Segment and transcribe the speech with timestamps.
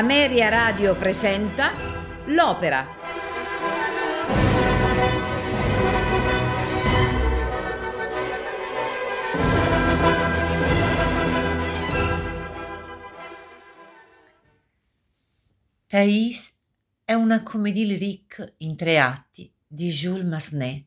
[0.00, 1.72] Ameria Radio presenta
[2.28, 2.86] L'Opera.
[15.86, 16.54] Thais
[17.04, 20.86] è una comédie lyrique in tre atti di Jules Massenet,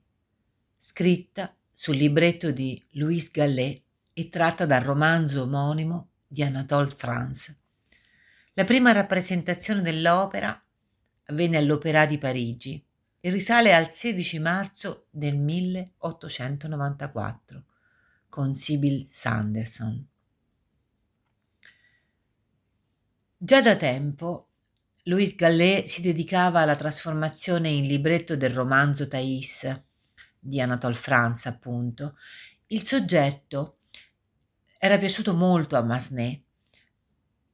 [0.75, 3.79] scritta sul libretto di Louis Gallet
[4.11, 7.57] e tratta dal romanzo omonimo di Anatole France.
[8.55, 10.63] La prima rappresentazione dell'opera
[11.25, 12.85] avvenne all'Opéra di Parigi
[13.19, 17.63] e risale al 16 marzo del 1894
[18.29, 20.07] con Sybil Sanderson.
[23.35, 24.49] Già da tempo
[25.05, 29.81] Louis Gallet si dedicava alla trasformazione in libretto del romanzo Thais
[30.39, 32.17] di Anatole France, appunto.
[32.67, 33.79] Il soggetto
[34.77, 36.43] era piaciuto molto a Massenet,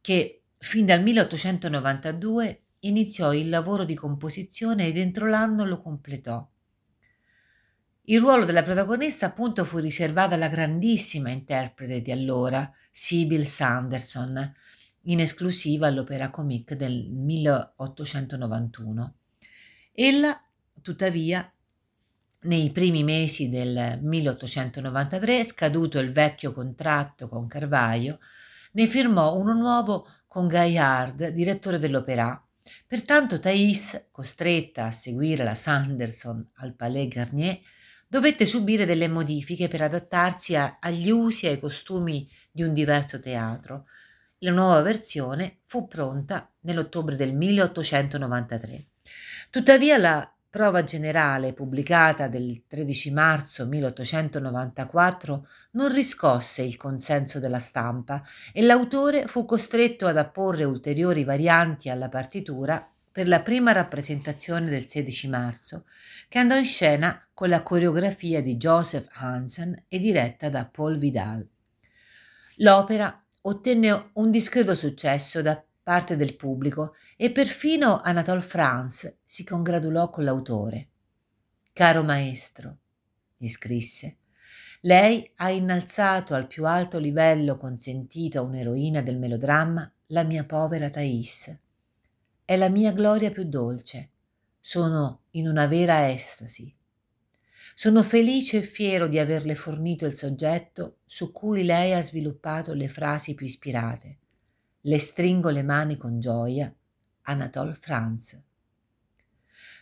[0.01, 6.45] che Fin dal 1892 iniziò il lavoro di composizione e dentro l'anno lo completò.
[8.03, 14.53] Il ruolo della protagonista appunto fu riservato alla grandissima interprete di allora, Sybil Sanderson,
[15.03, 19.13] in esclusiva all'Opera Comique del 1891.
[19.93, 20.43] Ella,
[20.81, 21.49] tuttavia,
[22.41, 28.19] nei primi mesi del 1893, scaduto il vecchio contratto con Carvaio,
[28.71, 32.39] ne firmò uno nuovo con Gaillard, direttore dell'opera.
[32.85, 37.59] Pertanto Thais, costretta a seguire la Sanderson al Palais Garnier,
[38.07, 43.19] dovette subire delle modifiche per adattarsi a, agli usi e ai costumi di un diverso
[43.19, 43.87] teatro.
[44.39, 48.85] La nuova versione fu pronta nell'ottobre del 1893.
[49.49, 58.23] Tuttavia la prova generale pubblicata del 13 marzo 1894 non riscosse il consenso della stampa
[58.51, 64.87] e l'autore fu costretto ad apporre ulteriori varianti alla partitura per la prima rappresentazione del
[64.87, 65.85] 16 marzo,
[66.27, 71.47] che andò in scena con la coreografia di Joseph Hansen e diretta da Paul Vidal.
[72.57, 80.11] L'opera ottenne un discreto successo da parte del pubblico e perfino Anatole France si congratulò
[80.11, 80.89] con l'autore.
[81.73, 82.77] Caro maestro,
[83.35, 84.17] gli scrisse,
[84.81, 90.91] lei ha innalzato al più alto livello consentito a un'eroina del melodramma la mia povera
[90.91, 91.57] Thais.
[92.45, 94.11] È la mia gloria più dolce.
[94.59, 96.71] Sono in una vera estasi.
[97.73, 102.87] Sono felice e fiero di averle fornito il soggetto su cui lei ha sviluppato le
[102.87, 104.18] frasi più ispirate
[104.83, 106.73] le stringo le mani con gioia.
[107.23, 108.43] Anatole France.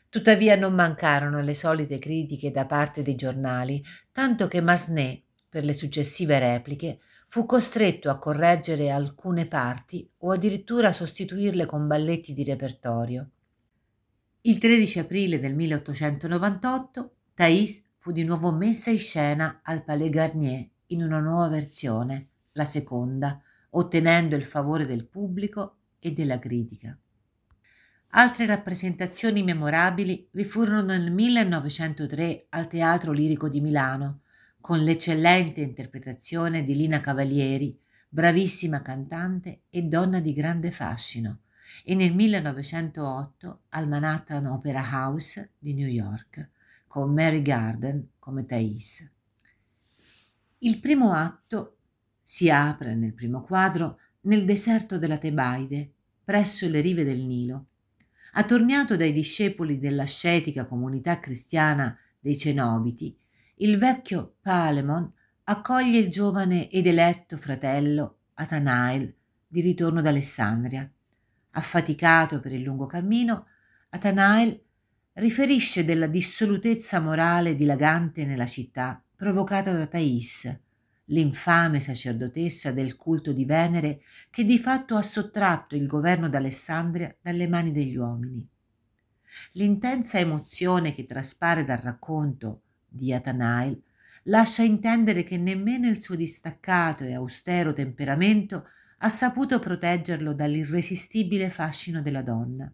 [0.10, 5.74] Tuttavia non mancarono le solite critiche da parte dei giornali, tanto che Massenet, per le
[5.74, 12.44] successive repliche, fu costretto a correggere alcune parti o addirittura a sostituirle con balletti di
[12.44, 13.30] repertorio.
[14.42, 20.68] Il 13 aprile del 1898 Thais fu di nuovo messa in scena al Palais Garnier
[20.88, 23.42] in una nuova versione, la seconda,
[23.78, 26.98] ottenendo il favore del pubblico e della critica.
[28.12, 34.22] Altre rappresentazioni memorabili vi furono nel 1903 al Teatro Lirico di Milano,
[34.60, 37.80] con l'eccellente interpretazione di Lina Cavalieri,
[38.10, 41.42] bravissima cantante e donna di grande fascino,
[41.84, 46.50] e nel 1908 al Manhattan Opera House di New York,
[46.88, 49.12] con Mary Garden come Thais.
[50.60, 51.77] Il primo atto
[52.30, 55.94] si apre nel primo quadro nel deserto della Tebaide,
[56.26, 57.68] presso le rive del Nilo.
[58.34, 63.18] Attorniato dai discepoli dell'ascetica comunità cristiana dei Cenobiti,
[63.60, 65.10] il vecchio Palemon
[65.46, 69.16] accoglie il giovane ed eletto fratello Atanael
[69.48, 70.92] di ritorno da Alessandria.
[71.52, 73.46] Affaticato per il lungo cammino,
[73.92, 74.62] Atanael
[75.14, 80.66] riferisce della dissolutezza morale dilagante nella città provocata da Thais,
[81.08, 87.48] l'infame sacerdotessa del culto di Venere che di fatto ha sottratto il governo d'Alessandria dalle
[87.48, 88.48] mani degli uomini.
[89.54, 93.82] L'intensa emozione che traspare dal racconto di Atanael
[94.24, 98.66] lascia intendere che nemmeno il suo distaccato e austero temperamento
[99.00, 102.72] ha saputo proteggerlo dall'irresistibile fascino della donna.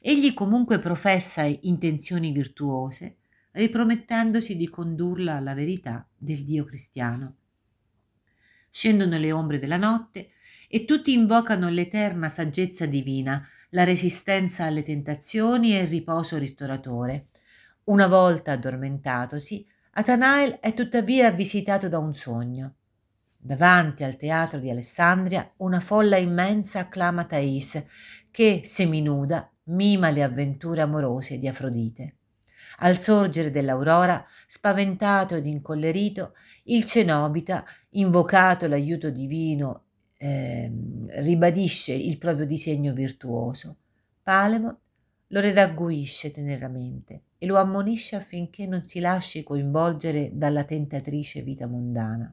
[0.00, 3.18] Egli comunque professa intenzioni virtuose,
[3.52, 7.36] ripromettendosi di condurla alla verità del Dio cristiano
[8.72, 10.30] scendono le ombre della notte
[10.66, 17.26] e tutti invocano l'eterna saggezza divina, la resistenza alle tentazioni e il riposo ristoratore.
[17.84, 22.76] Una volta addormentatosi, Atanael è tuttavia visitato da un sogno.
[23.38, 27.84] Davanti al teatro di Alessandria una folla immensa acclama Thais,
[28.30, 32.14] che, seminuda, mima le avventure amorose di Afrodite.
[32.78, 39.84] Al sorgere dell'aurora, spaventato ed incollerito, il cenobita, invocato l'aiuto divino,
[40.18, 40.70] eh,
[41.16, 43.76] ribadisce il proprio disegno virtuoso.
[44.22, 44.76] Palemon
[45.28, 52.32] lo redarguisce teneramente e lo ammonisce affinché non si lasci coinvolgere dalla tentatrice vita mondana.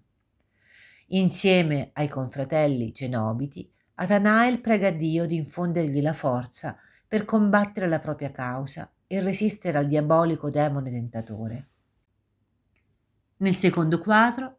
[1.07, 6.77] Insieme ai confratelli cenobiti, Atanael prega Dio di infondergli la forza
[7.07, 11.67] per combattere la propria causa e resistere al diabolico demone tentatore.
[13.41, 14.57] Nel secondo quadro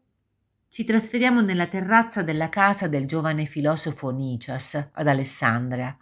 [0.67, 5.95] ci trasferiamo nella terrazza della casa del giovane filosofo Nicias ad Alessandria.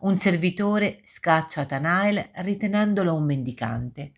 [0.00, 4.12] Un servitore scaccia Atanael ritenendolo un mendicante.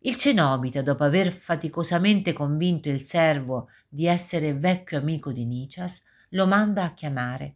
[0.00, 6.48] Il cenobita, dopo aver faticosamente convinto il servo di essere vecchio amico di Nicias, lo
[6.48, 7.54] manda a chiamare.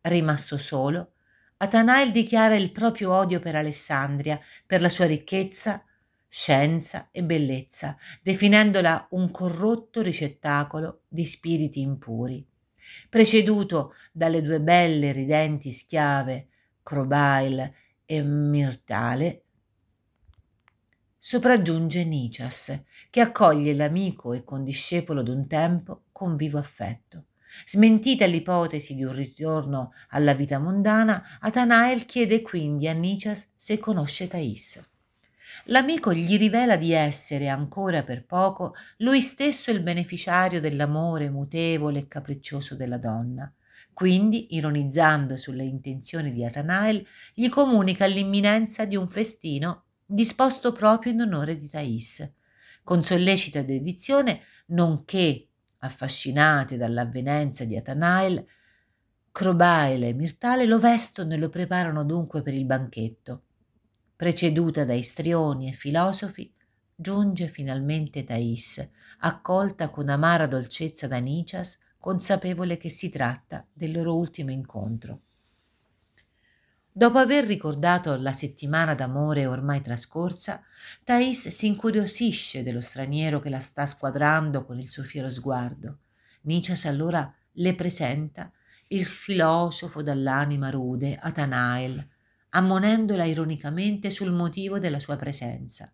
[0.00, 1.12] Rimasto solo,
[1.58, 5.84] Atanael dichiara il proprio odio per Alessandria, per la sua ricchezza,
[6.36, 12.44] scienza e bellezza, definendola un corrotto ricettacolo di spiriti impuri.
[13.08, 16.48] Preceduto dalle due belle ridenti schiave,
[16.82, 17.72] Crobail
[18.04, 19.42] e Mirtale,
[21.16, 27.26] sopraggiunge Nicias, che accoglie l'amico e condiscepolo d'un tempo con vivo affetto.
[27.64, 34.26] Smentita l'ipotesi di un ritorno alla vita mondana, Atanael chiede quindi a Nicias se conosce
[34.26, 34.93] Thais.
[35.68, 42.08] L'amico gli rivela di essere ancora per poco lui stesso il beneficiario dell'amore mutevole e
[42.08, 43.50] capriccioso della donna.
[43.94, 51.22] Quindi, ironizzando sulle intenzioni di Atanael, gli comunica l'imminenza di un festino disposto proprio in
[51.22, 52.30] onore di Thais.
[52.82, 58.44] Con sollecita dedizione, nonché affascinate dall'avvenenza di Atanael,
[59.32, 63.42] Crobaile e Mirtale lo vestono e lo preparano dunque per il banchetto.
[64.16, 66.52] Preceduta da istrioni e filosofi,
[66.94, 68.88] giunge finalmente Thais,
[69.18, 75.22] accolta con amara dolcezza da Nicias, consapevole che si tratta del loro ultimo incontro.
[76.92, 80.62] Dopo aver ricordato la settimana d'amore ormai trascorsa,
[81.02, 85.98] Thais si incuriosisce dello straniero che la sta squadrando con il suo fiero sguardo.
[86.42, 88.52] Nicias allora le presenta
[88.88, 92.12] il filosofo dall'anima rude, Atanael,
[92.56, 95.92] ammonendola ironicamente sul motivo della sua presenza.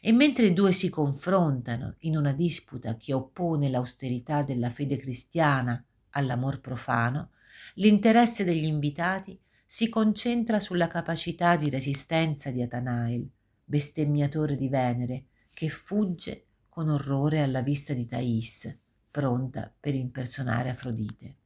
[0.00, 5.82] E mentre i due si confrontano in una disputa che oppone l'austerità della fede cristiana
[6.10, 7.30] all'amor profano,
[7.74, 13.28] l'interesse degli invitati si concentra sulla capacità di resistenza di Atanael,
[13.64, 18.78] bestemmiatore di Venere, che fugge con orrore alla vista di Thais,
[19.10, 21.36] pronta per impersonare Afrodite.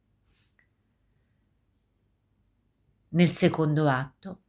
[3.09, 4.42] Nel secondo atto,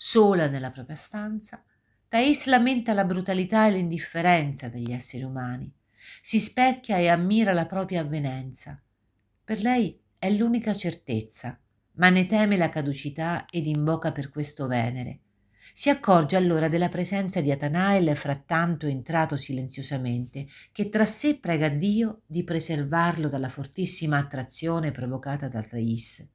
[0.00, 1.64] sola nella propria stanza,
[2.06, 5.70] Thais lamenta la brutalità e l'indifferenza degli esseri umani,
[6.22, 8.80] si specchia e ammira la propria avvenenza.
[9.42, 11.60] Per lei è l'unica certezza
[11.98, 15.20] ma ne teme la caducità ed invoca per questo Venere.
[15.74, 22.22] Si accorge allora della presenza di Atanael frattanto entrato silenziosamente, che tra sé prega Dio
[22.26, 26.26] di preservarlo dalla fortissima attrazione provocata da Thais.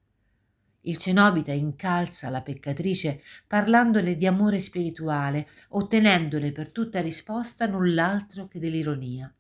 [0.86, 8.60] Il cenobita incalza la peccatrice parlandole di amore spirituale, ottenendole per tutta risposta null'altro che
[8.60, 9.34] dell'ironia.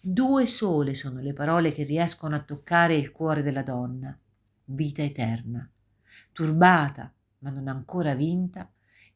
[0.00, 4.18] Due sole sono le parole che riescono a toccare il cuore della donna
[4.66, 5.68] vita eterna.
[6.32, 8.70] Turbata, ma non ancora vinta,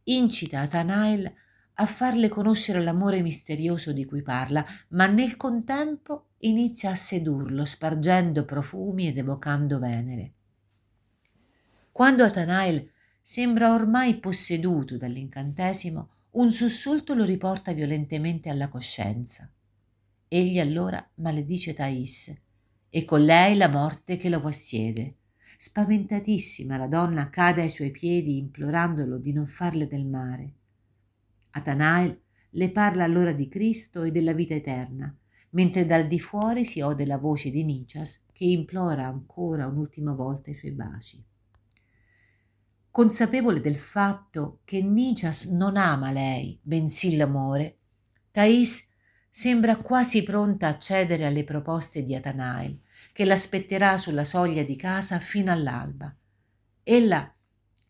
[0.05, 1.31] incita Atanael
[1.75, 8.45] a farle conoscere l'amore misterioso di cui parla, ma nel contempo inizia a sedurlo, spargendo
[8.45, 10.35] profumi ed evocando Venere.
[12.01, 12.91] Quando Atanael
[13.21, 19.53] sembra ormai posseduto dall'incantesimo, un sussulto lo riporta violentemente alla coscienza.
[20.27, 22.35] Egli allora maledice Thais
[22.89, 25.17] e con lei la morte che lo possiede.
[25.59, 30.55] Spaventatissima la donna cade ai suoi piedi implorandolo di non farle del male.
[31.51, 35.15] Atanael le parla allora di Cristo e della vita eterna,
[35.51, 40.49] mentre dal di fuori si ode la voce di Nicias che implora ancora un'ultima volta
[40.49, 41.29] i suoi baci.
[42.93, 47.79] Consapevole del fatto che Nicias non ama lei, bensì l'amore,
[48.33, 48.89] Thais
[49.31, 52.77] sembra quasi pronta a cedere alle proposte di Atanael
[53.13, 56.13] che l'aspetterà sulla soglia di casa fino all'alba.
[56.83, 57.33] Ella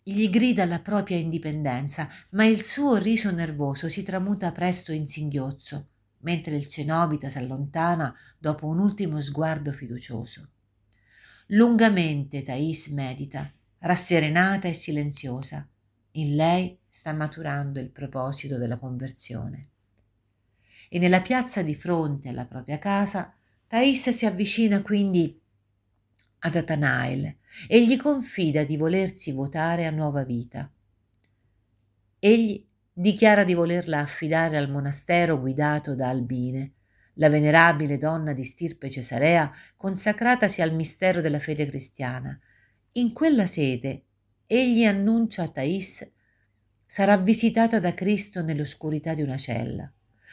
[0.02, 5.88] gli grida la propria indipendenza, ma il suo riso nervoso si tramuta presto in singhiozzo,
[6.18, 10.50] mentre il cenobita s'allontana dopo un ultimo sguardo fiducioso.
[11.48, 13.50] Lungamente Thais medita,
[13.80, 15.66] rasserenata e silenziosa.
[16.12, 19.68] In lei sta maturando il proposito della conversione.
[20.88, 23.32] E nella piazza di fronte alla propria casa,
[23.66, 25.40] Thais si avvicina quindi
[26.40, 27.36] ad Atanael
[27.68, 30.70] e gli confida di volersi votare a nuova vita.
[32.18, 36.72] Egli dichiara di volerla affidare al monastero guidato da Albine,
[37.14, 42.38] la venerabile donna di stirpe cesarea consacratasi al mistero della fede cristiana.
[42.94, 44.02] In quella sede
[44.46, 46.10] egli annuncia a Thais
[46.84, 49.88] sarà visitata da Cristo nell'oscurità di una cella.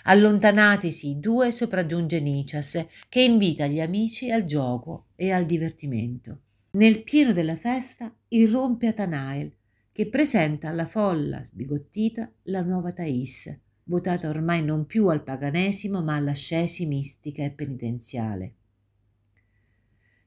[0.05, 6.41] Allontanatisi i due sopraggiunge Nicias che invita gli amici al gioco e al divertimento.
[6.71, 9.53] Nel pieno della festa irrompe Atanael
[9.91, 16.15] che presenta alla folla sbigottita la nuova Thais votata ormai non più al paganesimo ma
[16.15, 18.53] all'ascesi mistica e penitenziale.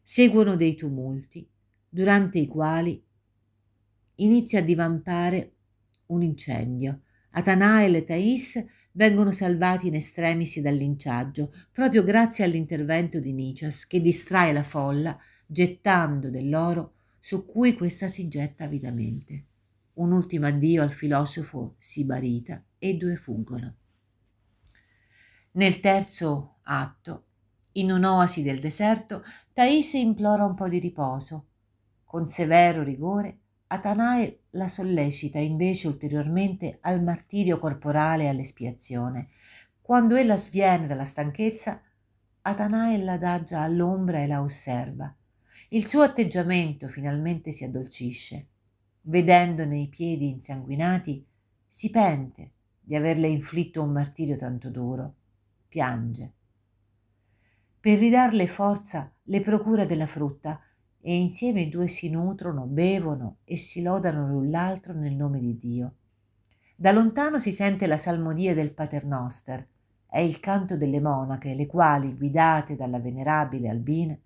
[0.01, 1.49] Seguono dei tumulti,
[1.92, 3.04] durante i quali
[4.16, 5.54] inizia a divampare
[6.06, 7.02] un incendio.
[7.32, 14.00] Atanael e Thais vengono salvati in estremisi dal linciaggio, proprio grazie all'intervento di Nicias, che
[14.00, 19.47] distrae la folla, gettando dell'oro su cui questa si getta avidamente.
[19.94, 23.75] Un ultimo addio al filosofo Sibarita e i due fuggono.
[25.52, 27.25] Nel terzo atto,
[27.73, 31.50] in un'oasi del deserto, Taise implora un po' di riposo.
[32.11, 33.38] Con severo rigore,
[33.69, 39.29] Atanael la sollecita invece ulteriormente al martirio corporale e all'espiazione.
[39.81, 41.81] Quando ella sviene dalla stanchezza,
[42.43, 45.14] Atanael l'adagia all'ombra e la osserva.
[45.69, 48.49] Il suo atteggiamento finalmente si addolcisce.
[49.02, 51.25] Vedendone i piedi insanguinati,
[51.64, 52.50] si pente
[52.81, 55.14] di averle inflitto un martirio tanto duro.
[55.69, 56.33] Piange.
[57.79, 60.61] Per ridarle forza le procura della frutta
[61.02, 65.57] e insieme i due si nutrono, bevono e si lodano l'un l'altro nel nome di
[65.57, 65.95] Dio.
[66.76, 69.66] Da lontano si sente la salmodia del Paternoster,
[70.07, 74.19] è il canto delle monache, le quali, guidate dalla venerabile Albina,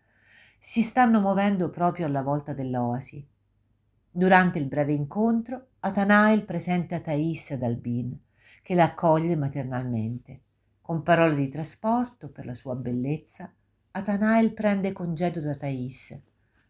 [0.58, 3.26] si stanno muovendo proprio alla volta dell'oasi.
[4.10, 8.18] Durante il breve incontro, Atanael presenta Thais ad Albin,
[8.62, 10.40] che la accoglie maternalmente.
[10.80, 13.52] Con parole di trasporto per la sua bellezza,
[13.90, 16.18] Atanael prende congedo da Thais,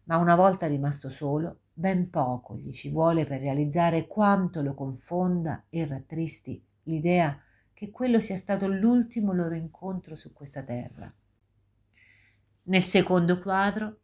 [0.05, 5.65] ma una volta rimasto solo, ben poco gli ci vuole per realizzare quanto lo confonda
[5.69, 7.39] e rattristi l'idea
[7.73, 11.13] che quello sia stato l'ultimo loro incontro su questa terra.
[12.63, 13.99] Nel secondo quadro,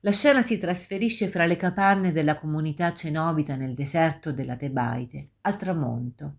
[0.00, 5.56] la scena si trasferisce fra le capanne della comunità cenobita nel deserto della Tebaide, al
[5.56, 6.36] tramonto.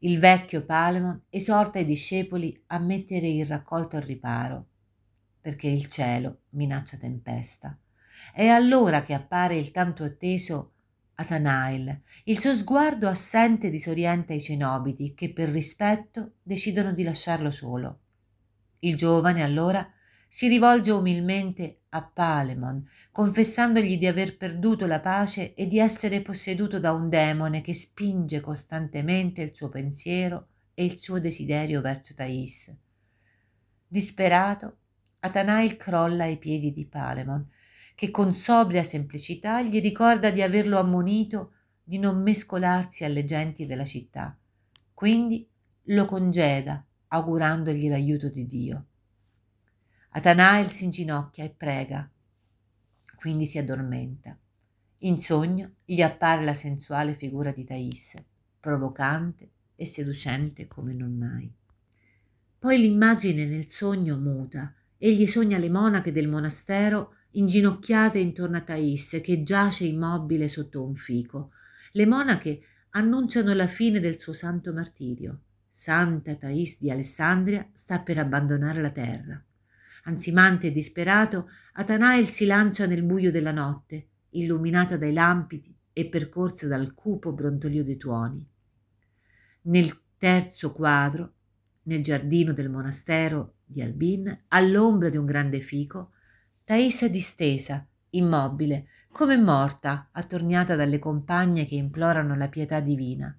[0.00, 4.66] Il vecchio Palemon esorta i discepoli a mettere il raccolto al riparo,
[5.42, 7.76] perché il cielo minaccia tempesta.
[8.32, 10.72] È allora che appare il tanto atteso
[11.16, 12.00] Atanael.
[12.24, 17.98] Il suo sguardo assente disorienta i cenobiti che per rispetto decidono di lasciarlo solo.
[18.78, 19.86] Il giovane allora
[20.28, 26.80] si rivolge umilmente a Palemon, confessandogli di aver perduto la pace e di essere posseduto
[26.80, 32.74] da un demone che spinge costantemente il suo pensiero e il suo desiderio verso Thais.
[33.86, 34.78] Disperato,
[35.24, 37.48] Atanael crolla ai piedi di Palemon,
[37.94, 41.52] che con sobria semplicità gli ricorda di averlo ammonito
[41.84, 44.36] di non mescolarsi alle genti della città.
[44.92, 45.48] Quindi
[45.84, 48.86] lo congeda, augurandogli l'aiuto di Dio.
[50.10, 52.10] Atanael si inginocchia e prega,
[53.14, 54.36] quindi si addormenta.
[55.04, 58.16] In sogno gli appare la sensuale figura di Thais,
[58.58, 61.52] provocante e seducente come non mai.
[62.58, 69.18] Poi l'immagine nel sogno muta, egli sogna le monache del monastero inginocchiate intorno a Thais
[69.20, 71.50] che giace immobile sotto un fico.
[71.90, 75.40] Le monache annunciano la fine del suo santo martirio.
[75.68, 79.44] Santa Thais di Alessandria sta per abbandonare la terra.
[80.04, 86.68] Ansimante e disperato, Atanael si lancia nel buio della notte, illuminata dai lampi e percorsa
[86.68, 88.46] dal cupo brontolio dei tuoni.
[89.62, 91.32] Nel terzo quadro,
[91.84, 96.12] nel giardino del monastero di Albin, all'ombra di un grande fico,
[96.62, 103.36] Thais è distesa, immobile, come morta, attorniata dalle compagne che implorano la pietà divina.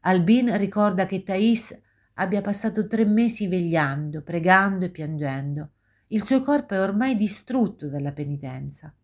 [0.00, 1.80] Albin ricorda che Thais
[2.14, 5.70] abbia passato tre mesi vegliando, pregando e piangendo,
[6.10, 8.94] il suo corpo è ormai distrutto dalla penitenza,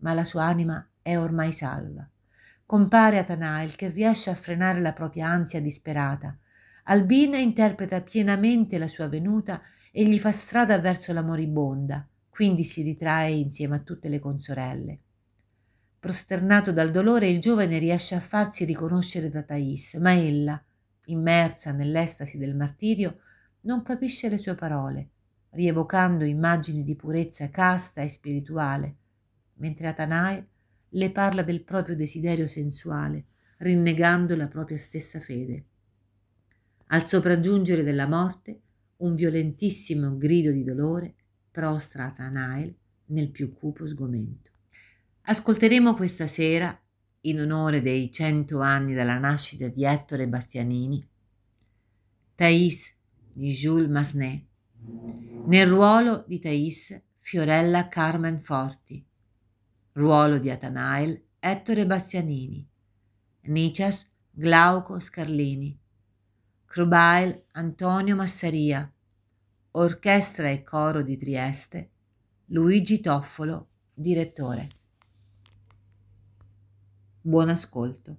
[0.00, 2.06] ma la sua anima è ormai salva.
[2.66, 6.36] Compare Atanael che riesce a frenare la propria ansia disperata.
[6.84, 12.06] Albina interpreta pienamente la sua venuta e gli fa strada verso la moribonda.
[12.40, 14.98] quindi si ritrae insieme a tutte le consorelle.
[15.98, 20.58] Prosternato dal dolore, il giovane riesce a farsi riconoscere da Thais, ma ella,
[21.06, 23.18] immersa nell'estasi del martirio,
[23.62, 25.10] non capisce le sue parole,
[25.50, 28.94] rievocando immagini di purezza casta e spirituale,
[29.56, 30.46] mentre Atanael
[30.88, 33.26] le parla del proprio desiderio sensuale,
[33.58, 35.64] rinnegando la propria stessa fede.
[36.86, 38.60] Al sopraggiungere della morte,
[39.00, 41.14] un violentissimo grido di dolore
[41.50, 42.74] prostra Atanael
[43.06, 44.50] nel più cupo sgomento.
[45.22, 46.78] Ascolteremo questa sera,
[47.22, 51.06] in onore dei cento anni dalla nascita di Ettore Bastianini,
[52.34, 52.96] Thais
[53.32, 54.44] di Jules Massenet,
[55.46, 59.04] nel ruolo di Thais Fiorella Carmen Forti,
[59.92, 62.66] ruolo di Atanael Ettore Bastianini,
[63.42, 65.79] Nicias Glauco Scarlini,
[66.72, 68.88] Crubail Antonio Massaria,
[69.72, 71.90] orchestra e coro di Trieste,
[72.44, 74.68] Luigi Toffolo, direttore.
[77.22, 78.16] Buon ascolto.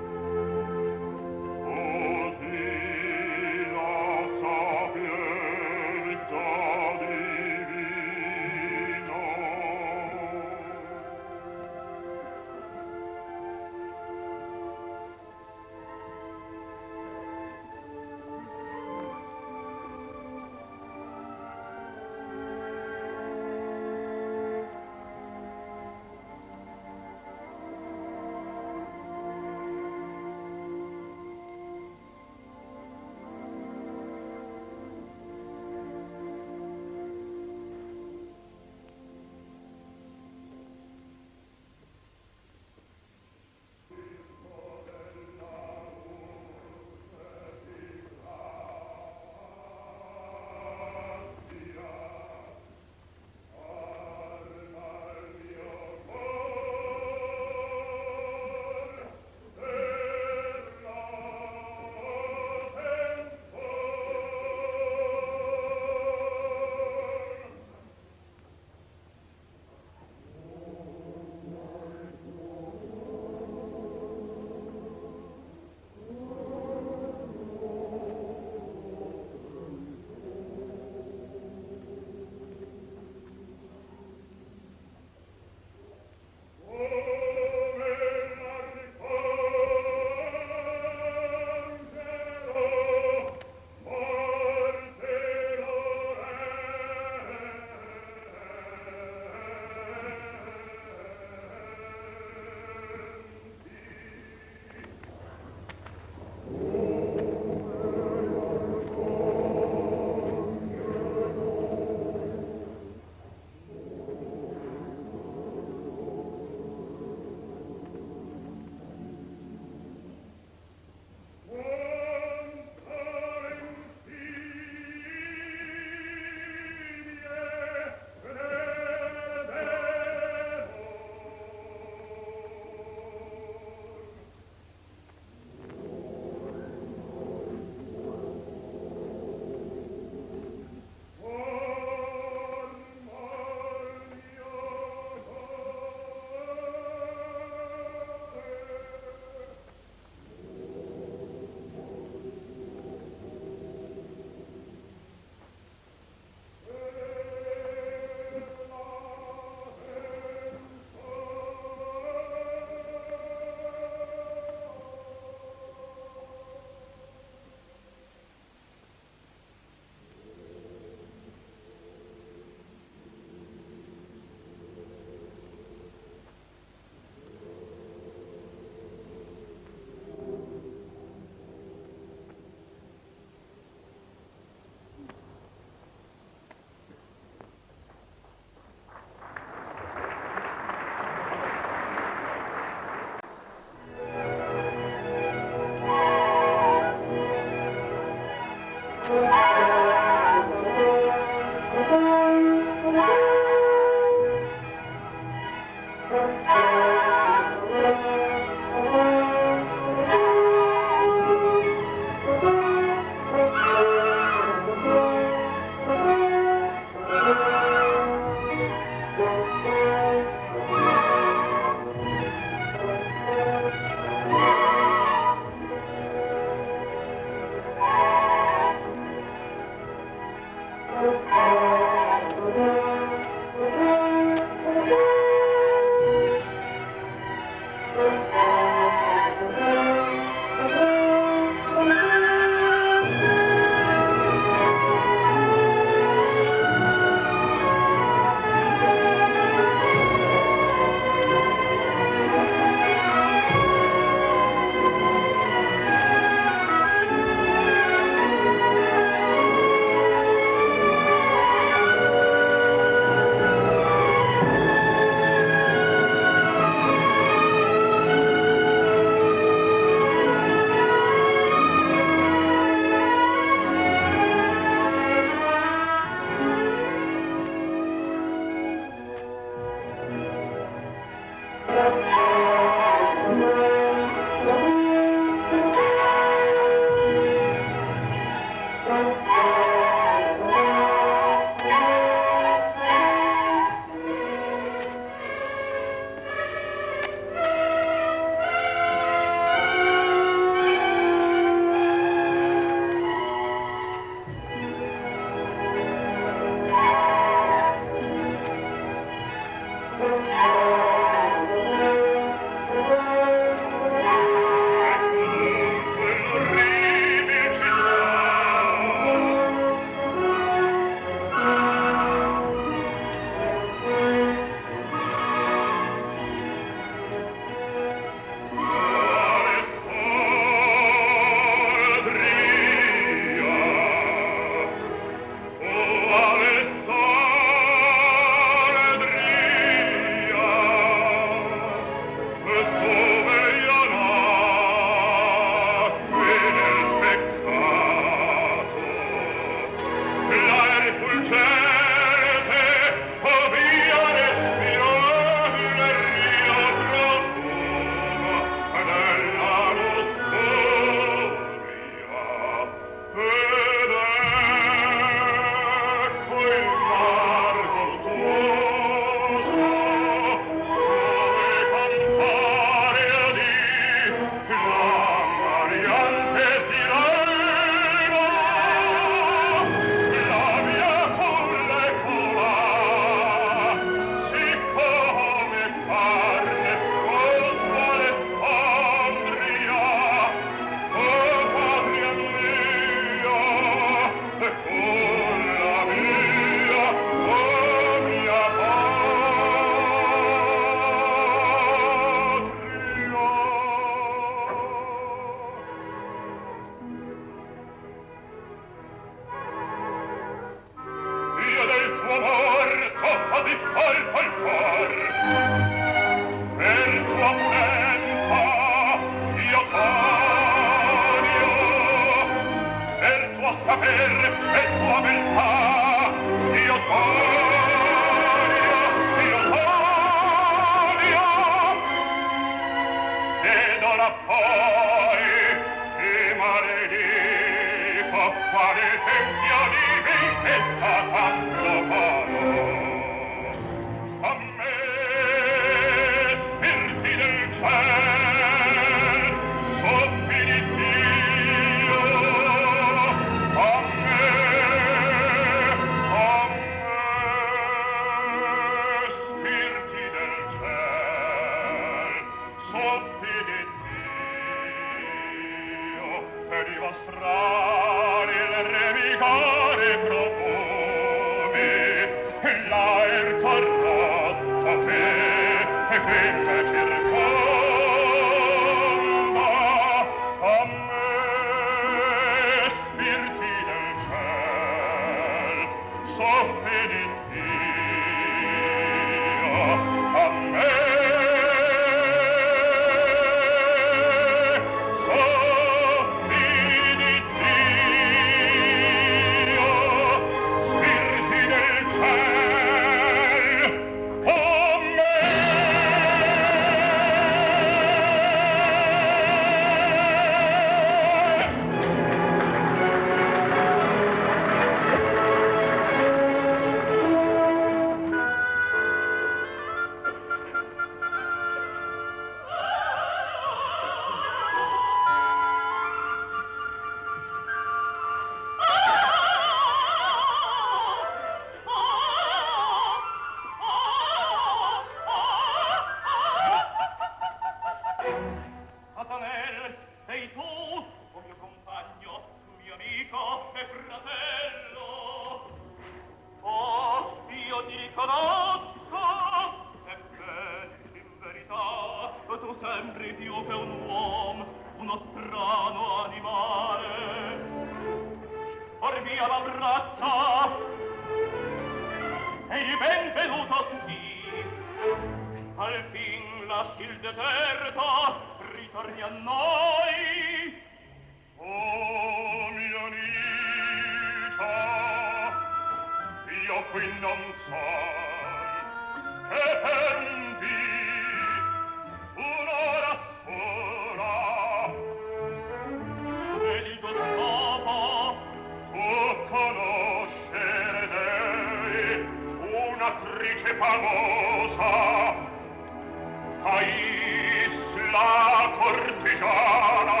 [597.92, 600.00] bella cortigiana,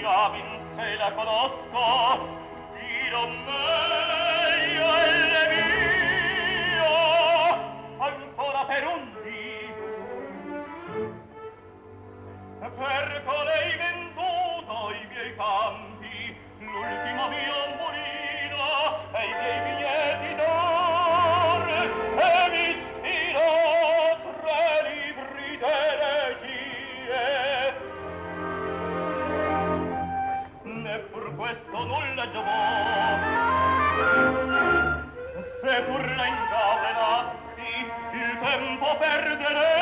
[0.00, 1.84] chiavi in te la conosco,
[2.72, 3.10] di
[3.44, 4.09] me
[35.86, 37.72] pur la indole natti
[38.12, 39.79] il tempo perdere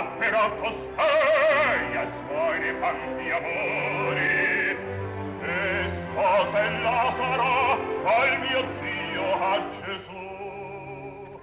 [0.00, 4.78] ma però costei a suoi infanti amori
[5.42, 7.76] e sposella sarà
[8.16, 11.38] al mio Dio a Gesù.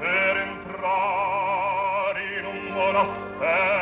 [0.00, 3.81] Per entrare in un monastero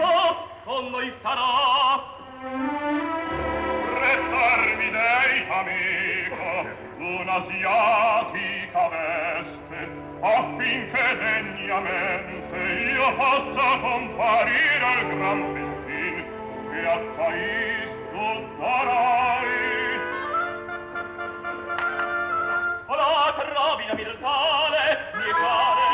[0.00, 2.02] diritto con noi sarà.
[3.94, 6.48] Prestarmi dei amico
[6.98, 9.80] un'asiatica veste
[10.22, 12.56] affinché degnamente
[12.92, 16.24] io possa comparire al gran festin
[16.70, 18.26] che a Thais tu
[18.58, 19.98] darai.
[22.86, 24.82] O la trovina mirtale,
[25.14, 25.89] mi pare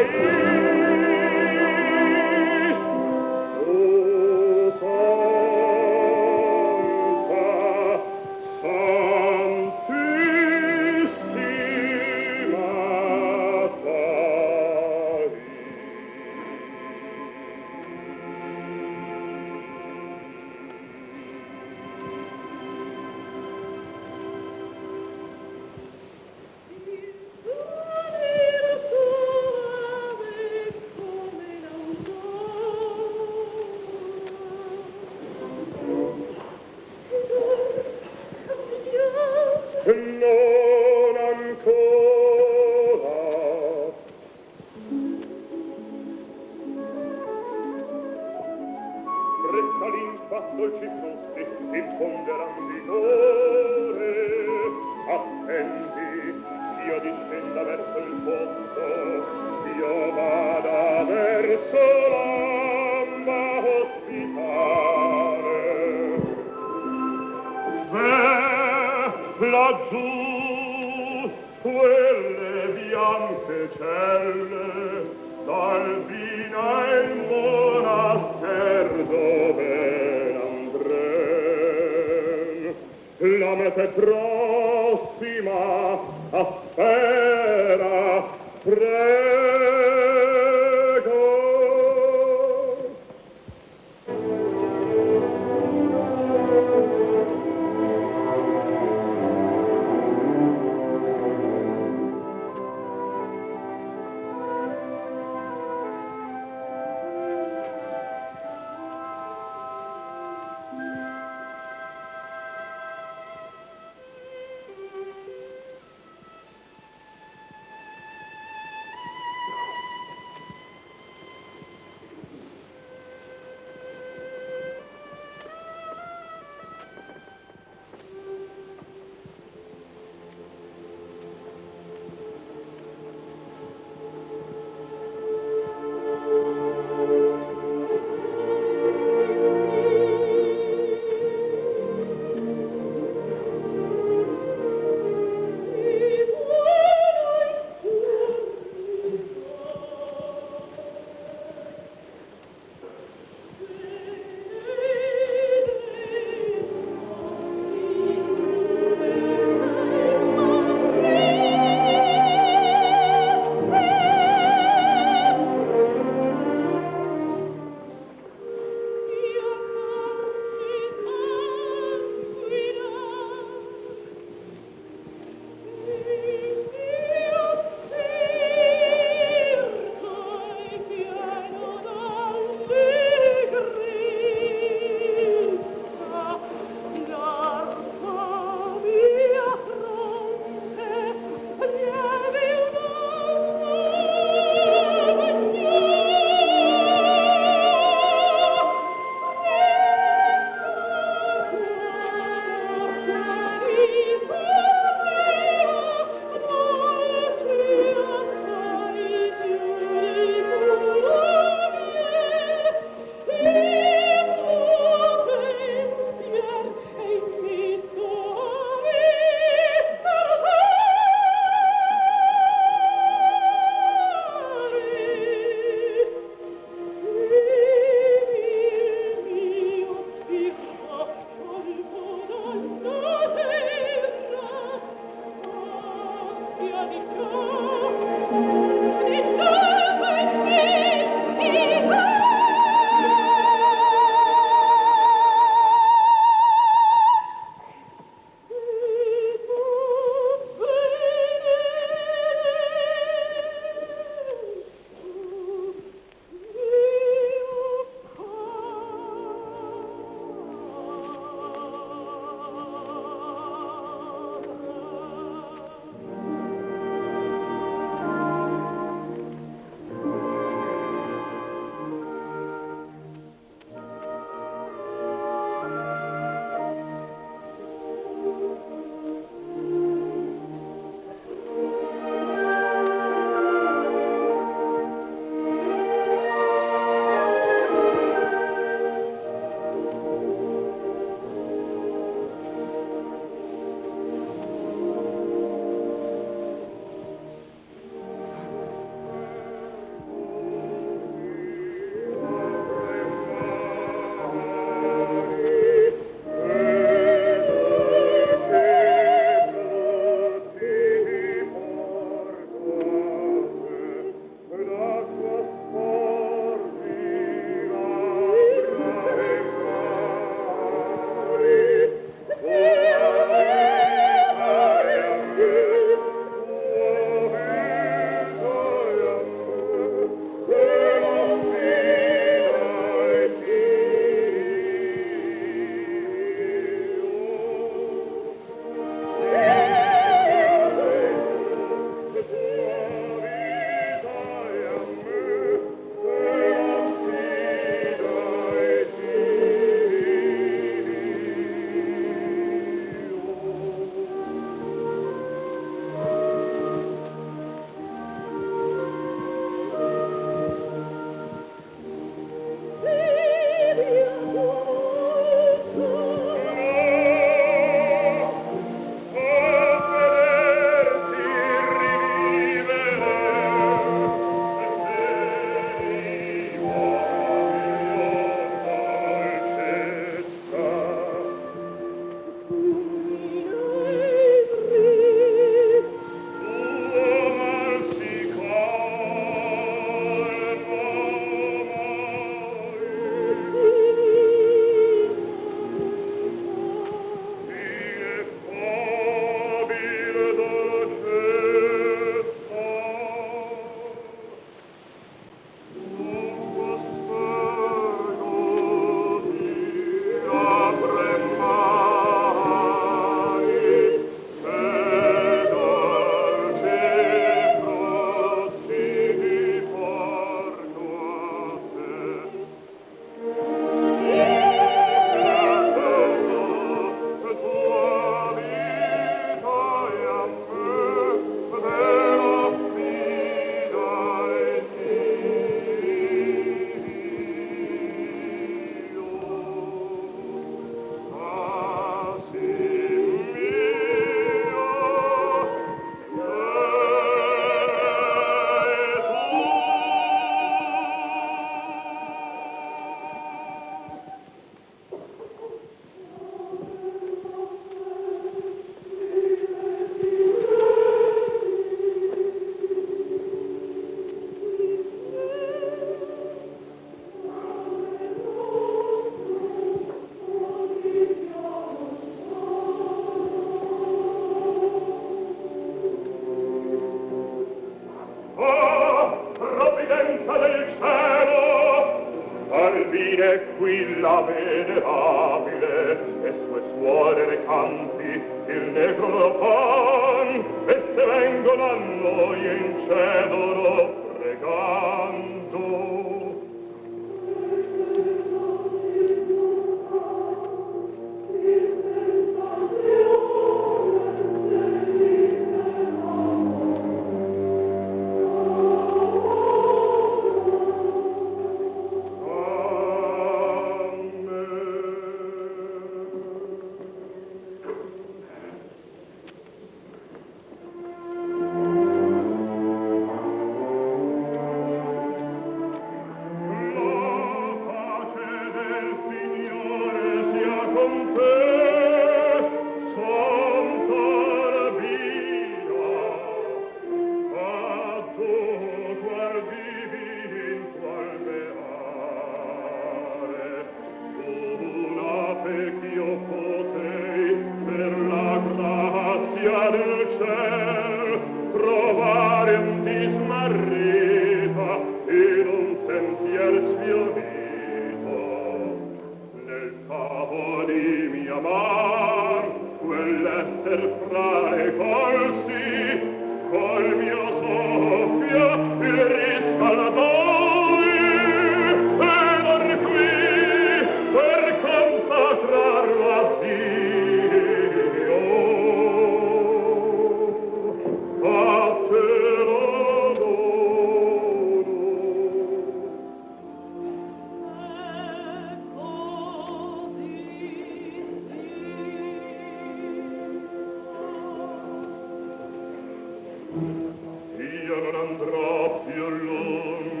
[596.53, 600.00] io non andrò più lungo.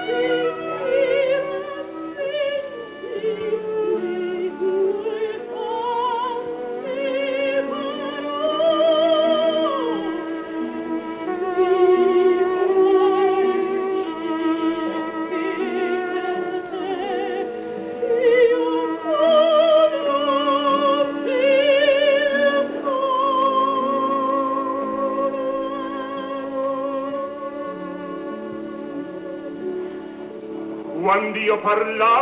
[31.43, 32.22] Io parlavo